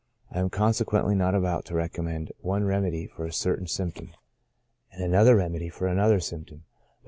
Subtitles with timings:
[0.31, 4.13] I am consequently not about to recommend one remedy for a certain symptom,
[4.91, 6.89] and another remedy for another symp 8o CHRONIC ALCOHOLISM.